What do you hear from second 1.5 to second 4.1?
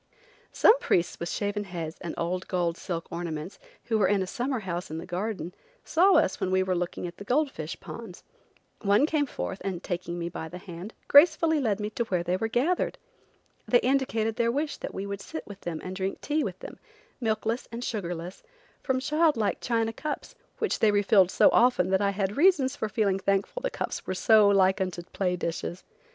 heads and old gold silk garments, who were